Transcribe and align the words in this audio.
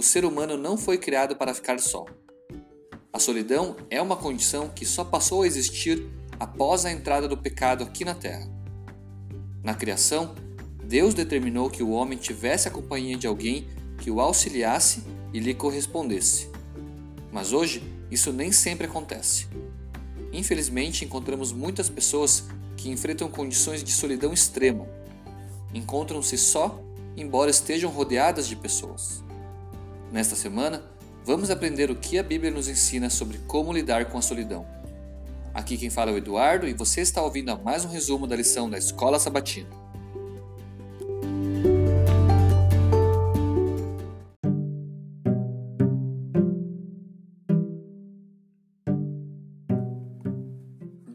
o 0.00 0.02
ser 0.02 0.24
humano 0.24 0.56
não 0.56 0.78
foi 0.78 0.96
criado 0.96 1.36
para 1.36 1.52
ficar 1.52 1.78
só. 1.78 2.06
A 3.12 3.18
solidão 3.18 3.76
é 3.90 4.00
uma 4.00 4.16
condição 4.16 4.70
que 4.70 4.86
só 4.86 5.04
passou 5.04 5.42
a 5.42 5.46
existir 5.46 6.06
após 6.38 6.86
a 6.86 6.90
entrada 6.90 7.28
do 7.28 7.36
pecado 7.36 7.84
aqui 7.84 8.02
na 8.02 8.14
Terra. 8.14 8.48
Na 9.62 9.74
criação, 9.74 10.34
Deus 10.82 11.12
determinou 11.12 11.68
que 11.68 11.82
o 11.82 11.90
homem 11.90 12.16
tivesse 12.16 12.66
a 12.66 12.70
companhia 12.70 13.14
de 13.14 13.26
alguém 13.26 13.68
que 13.98 14.10
o 14.10 14.22
auxiliasse 14.22 15.04
e 15.34 15.38
lhe 15.38 15.52
correspondesse. 15.52 16.48
Mas 17.30 17.52
hoje, 17.52 17.82
isso 18.10 18.32
nem 18.32 18.50
sempre 18.50 18.86
acontece. 18.86 19.48
Infelizmente, 20.32 21.04
encontramos 21.04 21.52
muitas 21.52 21.90
pessoas 21.90 22.44
que 22.74 22.88
enfrentam 22.88 23.28
condições 23.28 23.84
de 23.84 23.92
solidão 23.92 24.32
extrema. 24.32 24.88
Encontram-se 25.74 26.38
só, 26.38 26.82
embora 27.18 27.50
estejam 27.50 27.90
rodeadas 27.90 28.48
de 28.48 28.56
pessoas. 28.56 29.22
Nesta 30.12 30.34
semana, 30.34 30.82
vamos 31.24 31.50
aprender 31.50 31.88
o 31.88 31.94
que 31.94 32.18
a 32.18 32.22
Bíblia 32.22 32.50
nos 32.50 32.66
ensina 32.66 33.08
sobre 33.08 33.38
como 33.46 33.72
lidar 33.72 34.10
com 34.10 34.18
a 34.18 34.22
solidão. 34.22 34.66
Aqui 35.54 35.76
quem 35.76 35.88
fala 35.88 36.10
é 36.10 36.14
o 36.14 36.18
Eduardo 36.18 36.66
e 36.66 36.74
você 36.74 37.00
está 37.00 37.22
ouvindo 37.22 37.50
a 37.50 37.56
mais 37.56 37.84
um 37.84 37.88
resumo 37.88 38.26
da 38.26 38.34
lição 38.34 38.68
da 38.68 38.76
Escola 38.76 39.20
Sabatina. 39.20 39.70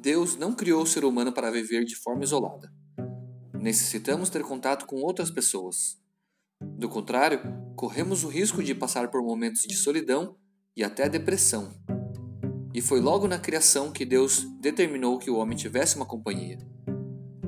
Deus 0.01 0.37
não 0.37 0.53
criou 0.53 0.83
o 0.83 0.87
ser 0.87 1.03
humano 1.03 1.33
para 1.33 1.51
viver 1.51 1.83
de 1.83 1.97
forma 1.97 2.23
isolada. 2.23 2.71
Necessitamos 3.53 4.29
ter 4.29 4.41
contato 4.43 4.85
com 4.85 4.97
outras 5.01 5.29
pessoas. 5.29 6.04
Do 6.61 6.87
contrário, 6.87 7.39
corremos 7.75 8.23
o 8.23 8.29
risco 8.29 8.63
de 8.63 8.73
passar 8.73 9.09
por 9.09 9.21
momentos 9.21 9.63
de 9.63 9.75
solidão 9.75 10.35
e 10.75 10.83
até 10.83 11.09
depressão. 11.09 11.71
E 12.73 12.81
foi 12.81 12.99
logo 12.99 13.27
na 13.27 13.39
criação 13.39 13.91
que 13.91 14.05
Deus 14.05 14.45
determinou 14.59 15.17
que 15.17 15.29
o 15.29 15.37
homem 15.37 15.57
tivesse 15.57 15.95
uma 15.95 16.05
companhia. 16.05 16.57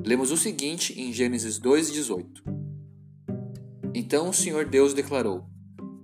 Lemos 0.05 0.31
o 0.31 0.37
seguinte 0.37 0.99
em 0.99 1.11
Gênesis 1.11 1.59
2:18. 1.59 2.43
Então 3.93 4.29
o 4.29 4.33
Senhor 4.33 4.65
Deus 4.65 4.93
declarou: 4.93 5.45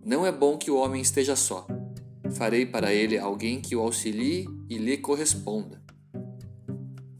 Não 0.05 0.25
é 0.25 0.31
bom 0.31 0.57
que 0.57 0.69
o 0.69 0.75
homem 0.75 1.01
esteja 1.01 1.35
só. 1.35 1.65
Farei 2.35 2.65
para 2.65 2.93
ele 2.93 3.17
alguém 3.17 3.61
que 3.61 3.75
o 3.75 3.79
auxilie 3.79 4.45
e 4.69 4.77
lhe 4.77 4.97
corresponda. 4.97 5.81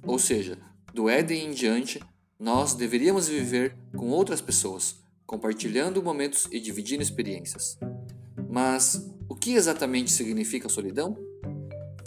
Ou 0.06 0.20
seja, 0.20 0.58
do 0.94 1.08
Éden 1.08 1.45
em 1.45 1.52
diante, 1.52 2.02
nós 2.38 2.73
deveríamos 2.73 3.28
viver 3.28 3.78
com 3.95 4.09
outras 4.09 4.42
pessoas, 4.42 5.02
compartilhando 5.25 6.03
momentos 6.03 6.47
e 6.52 6.59
dividindo 6.59 7.03
experiências. 7.03 7.77
Mas 8.49 9.09
o 9.27 9.35
que 9.35 9.53
exatamente 9.53 10.11
significa 10.11 10.69
solidão? 10.69 11.17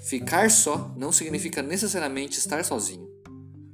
Ficar 0.05 0.50
só 0.50 0.95
não 0.97 1.11
significa 1.11 1.62
necessariamente 1.62 2.39
estar 2.39 2.64
sozinho. 2.64 3.08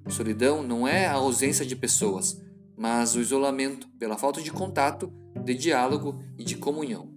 Solidão 0.09 0.63
não 0.63 0.87
é 0.87 1.07
a 1.07 1.13
ausência 1.13 1.65
de 1.65 1.77
pessoas, 1.77 2.41
mas 2.77 3.15
o 3.15 3.21
isolamento 3.21 3.89
pela 3.99 4.19
falta 4.19 4.41
de 4.41 4.51
contato, 4.51 5.13
de 5.45 5.55
diálogo 5.55 6.23
e 6.39 6.45
de 6.45 6.57
comunhão. 6.57 7.13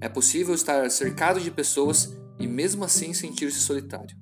É 0.00 0.08
possível 0.08 0.54
estar 0.54 0.88
cercado 0.90 1.40
de 1.40 1.50
pessoas 1.50 2.16
e 2.38 2.46
mesmo 2.46 2.84
assim 2.84 3.12
sentir-se 3.12 3.58
solitário. 3.58 4.16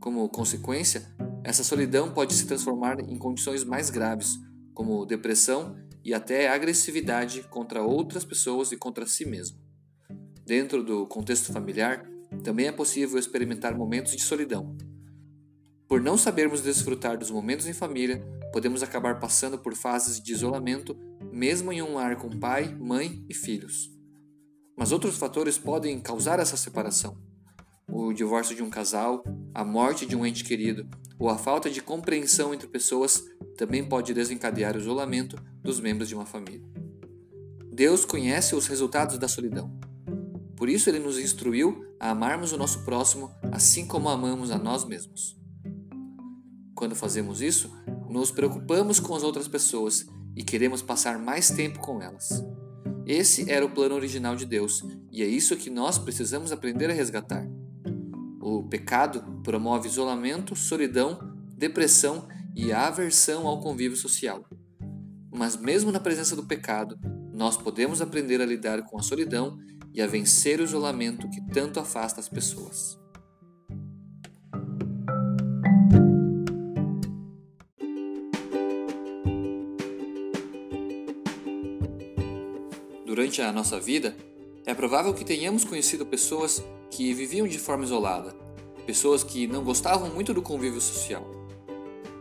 Como 0.00 0.28
consequência, 0.28 1.14
essa 1.44 1.62
solidão 1.62 2.12
pode 2.12 2.32
se 2.34 2.46
transformar 2.46 2.98
em 3.00 3.18
condições 3.18 3.64
mais 3.64 3.90
graves, 3.90 4.38
como 4.72 5.04
depressão 5.04 5.76
e 6.04 6.14
até 6.14 6.48
agressividade 6.48 7.42
contra 7.44 7.82
outras 7.82 8.24
pessoas 8.24 8.72
e 8.72 8.76
contra 8.76 9.06
si 9.06 9.26
mesmo. 9.26 9.58
Dentro 10.44 10.82
do 10.82 11.06
contexto 11.06 11.52
familiar, 11.52 12.08
também 12.42 12.66
é 12.66 12.72
possível 12.72 13.18
experimentar 13.18 13.76
momentos 13.76 14.12
de 14.12 14.22
solidão. 14.22 14.76
Por 15.88 16.00
não 16.00 16.18
sabermos 16.18 16.60
desfrutar 16.60 17.16
dos 17.16 17.30
momentos 17.30 17.66
em 17.66 17.72
família, 17.72 18.22
podemos 18.52 18.82
acabar 18.82 19.18
passando 19.18 19.58
por 19.58 19.74
fases 19.74 20.20
de 20.20 20.32
isolamento, 20.32 20.96
mesmo 21.32 21.72
em 21.72 21.80
um 21.80 21.94
lar 21.94 22.16
com 22.16 22.28
pai, 22.28 22.74
mãe 22.74 23.24
e 23.28 23.34
filhos. 23.34 23.90
Mas 24.76 24.92
outros 24.92 25.16
fatores 25.16 25.58
podem 25.58 25.98
causar 26.00 26.38
essa 26.38 26.56
separação. 26.56 27.16
O 27.90 28.12
divórcio 28.12 28.54
de 28.54 28.62
um 28.62 28.68
casal, 28.68 29.24
a 29.54 29.64
morte 29.64 30.04
de 30.04 30.14
um 30.14 30.26
ente 30.26 30.44
querido 30.44 30.86
ou 31.18 31.28
a 31.28 31.38
falta 31.38 31.70
de 31.70 31.80
compreensão 31.80 32.54
entre 32.54 32.68
pessoas 32.68 33.24
também 33.58 33.84
pode 33.84 34.14
desencadear 34.14 34.76
o 34.76 34.78
isolamento 34.78 35.36
dos 35.60 35.80
membros 35.80 36.08
de 36.08 36.14
uma 36.14 36.24
família. 36.24 36.64
Deus 37.72 38.04
conhece 38.04 38.54
os 38.54 38.68
resultados 38.68 39.18
da 39.18 39.26
solidão. 39.26 39.76
Por 40.54 40.68
isso, 40.68 40.88
ele 40.88 41.00
nos 41.00 41.18
instruiu 41.18 41.84
a 41.98 42.10
amarmos 42.10 42.52
o 42.52 42.56
nosso 42.56 42.84
próximo 42.84 43.32
assim 43.50 43.84
como 43.84 44.08
amamos 44.08 44.52
a 44.52 44.58
nós 44.58 44.84
mesmos. 44.84 45.36
Quando 46.72 46.94
fazemos 46.94 47.42
isso, 47.42 47.76
nos 48.08 48.30
preocupamos 48.30 49.00
com 49.00 49.16
as 49.16 49.24
outras 49.24 49.48
pessoas 49.48 50.06
e 50.36 50.44
queremos 50.44 50.80
passar 50.80 51.18
mais 51.18 51.50
tempo 51.50 51.80
com 51.80 52.00
elas. 52.00 52.44
Esse 53.04 53.50
era 53.50 53.66
o 53.66 53.70
plano 53.70 53.96
original 53.96 54.36
de 54.36 54.46
Deus 54.46 54.84
e 55.10 55.20
é 55.20 55.26
isso 55.26 55.56
que 55.56 55.68
nós 55.68 55.98
precisamos 55.98 56.52
aprender 56.52 56.90
a 56.90 56.94
resgatar. 56.94 57.44
O 58.40 58.62
pecado 58.62 59.20
promove 59.42 59.88
isolamento, 59.88 60.54
solidão, 60.54 61.18
depressão 61.56 62.28
e 62.58 62.72
aversão 62.72 63.46
ao 63.46 63.60
convívio 63.60 63.96
social. 63.96 64.44
Mas, 65.32 65.56
mesmo 65.56 65.92
na 65.92 66.00
presença 66.00 66.34
do 66.34 66.42
pecado, 66.42 66.98
nós 67.32 67.56
podemos 67.56 68.02
aprender 68.02 68.40
a 68.40 68.44
lidar 68.44 68.82
com 68.82 68.98
a 68.98 69.02
solidão 69.02 69.56
e 69.94 70.02
a 70.02 70.08
vencer 70.08 70.58
o 70.58 70.64
isolamento 70.64 71.30
que 71.30 71.40
tanto 71.52 71.78
afasta 71.78 72.18
as 72.18 72.28
pessoas. 72.28 72.98
Durante 83.06 83.40
a 83.40 83.52
nossa 83.52 83.78
vida, 83.78 84.16
é 84.66 84.74
provável 84.74 85.14
que 85.14 85.24
tenhamos 85.24 85.64
conhecido 85.64 86.04
pessoas 86.04 86.60
que 86.90 87.14
viviam 87.14 87.46
de 87.46 87.58
forma 87.58 87.84
isolada, 87.84 88.34
pessoas 88.84 89.22
que 89.22 89.46
não 89.46 89.62
gostavam 89.62 90.12
muito 90.12 90.34
do 90.34 90.42
convívio 90.42 90.80
social. 90.80 91.37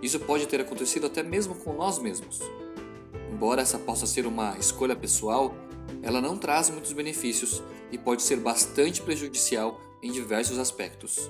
Isso 0.02 0.20
pode 0.20 0.48
ter 0.48 0.62
acontecido 0.62 1.08
até 1.08 1.24
mesmo 1.24 1.56
com 1.56 1.74
nós 1.74 2.00
mesmos. 2.00 2.40
Embora 3.32 3.62
essa 3.62 3.80
possa 3.80 4.06
ser 4.06 4.26
uma 4.26 4.58
escolha 4.58 4.96
pessoal, 4.96 5.56
ela 6.02 6.22
não 6.22 6.38
traz 6.38 6.70
muitos 6.70 6.94
benefícios 6.94 7.62
e 7.92 7.98
pode 7.98 8.22
ser 8.22 8.38
bastante 8.38 9.02
prejudicial 9.02 9.80
em 10.02 10.12
diversos 10.12 10.60
aspectos. 10.60 11.30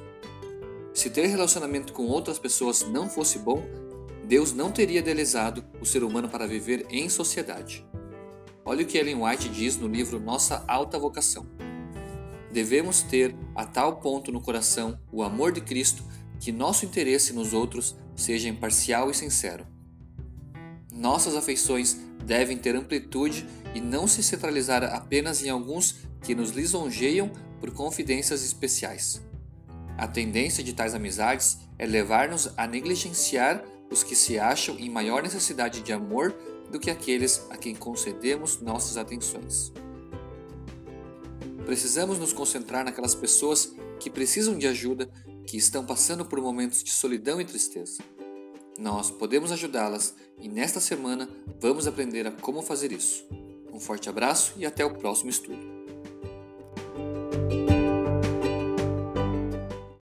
Se 0.94 1.10
ter 1.10 1.28
relacionamento 1.28 1.94
com 1.94 2.08
outras 2.08 2.40
pessoas 2.40 2.82
não 2.82 3.10
fosse 3.10 3.40
bom, 3.40 3.64
Deus 4.26 4.52
não 4.52 4.72
teria 4.72 5.00
idealizado 5.00 5.64
o 5.80 5.86
ser 5.86 6.04
humano 6.04 6.28
para 6.28 6.48
viver 6.48 6.86
em 6.90 7.08
sociedade. 7.08 7.86
Olha 8.66 8.84
o 8.84 8.86
que 8.86 8.98
Ellen 8.98 9.24
White 9.24 9.48
diz 9.48 9.78
no 9.78 9.88
livro 9.88 10.20
Nossa 10.20 10.66
Alta 10.68 11.00
Vocação. 11.00 11.46
Devemos 12.52 13.02
ter 13.02 13.36
a 13.56 13.66
tal 13.66 13.98
ponto 13.98 14.32
no 14.32 14.42
coração 14.42 15.00
o 15.12 15.24
amor 15.24 15.52
de 15.52 15.62
Cristo 15.62 16.04
que 16.40 16.52
nosso 16.52 16.86
interesse 16.86 17.32
nos 17.32 17.54
outros 17.54 17.96
seja 18.18 18.50
imparcial 18.50 19.10
e 19.10 19.14
sincero. 19.14 19.66
Nossas 20.92 21.36
afeições 21.36 21.96
devem 22.26 22.58
ter 22.58 22.76
amplitude 22.76 23.48
e 23.74 23.80
não 23.80 24.08
se 24.08 24.22
centralizar 24.22 24.84
apenas 24.84 25.44
em 25.44 25.50
alguns 25.50 25.96
que 26.22 26.36
nos 26.36 26.50
lisonjeiam 26.50 27.32
por 27.62 27.72
confidências 27.72 28.44
especiais. 28.44 29.22
A 29.98 30.08
tendência 30.08 30.64
de 30.64 30.74
tais 30.74 30.94
amizades 30.94 31.60
é 31.78 31.86
levar-nos 31.86 32.50
a 32.58 32.68
negligenciar 32.68 33.64
os 33.90 34.04
que 34.04 34.16
se 34.16 34.38
acham 34.38 34.78
em 34.78 34.90
maior 34.90 35.24
necessidade 35.24 35.82
de 35.82 35.94
amor 35.94 36.36
do 36.72 36.80
que 36.80 36.90
aqueles 36.90 37.46
a 37.50 37.58
quem 37.58 37.74
concedemos 37.74 38.60
nossas 38.60 38.98
atenções. 38.98 39.72
Precisamos 41.66 42.20
nos 42.20 42.34
concentrar 42.34 42.84
naquelas 42.84 43.16
pessoas 43.16 43.74
que 44.00 44.10
precisam 44.10 44.58
de 44.58 44.68
ajuda, 44.68 45.10
que 45.48 45.58
estão 45.58 45.86
passando 45.86 46.26
por 46.26 46.42
momentos 46.42 46.84
de 46.84 46.92
solidão 46.92 47.40
e 47.40 47.46
tristeza. 47.46 48.04
Nós 48.78 49.10
podemos 49.10 49.52
ajudá-las 49.52 50.14
e 50.38 50.48
nesta 50.48 50.80
semana 50.80 51.28
vamos 51.60 51.88
aprender 51.88 52.28
a 52.28 52.32
como 52.32 52.62
fazer 52.62 52.92
isso. 52.92 53.26
Um 53.74 53.80
forte 53.80 54.10
abraço 54.10 54.54
e 54.58 54.66
até 54.66 54.86
o 54.86 54.94
próximo 54.94 55.30
estudo. 55.30 55.77